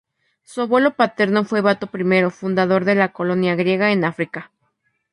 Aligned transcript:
Su 0.41 0.61
abuelo 0.61 0.95
paterno 0.95 1.43
fue 1.43 1.61
Bato 1.61 1.87
I, 1.95 2.29
fundador 2.31 2.85
de 2.85 2.95
la 2.95 3.13
colonia 3.13 3.53
griega 3.53 3.91
en 3.91 4.03
África. 4.03 4.49